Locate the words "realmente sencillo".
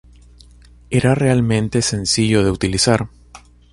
1.13-2.43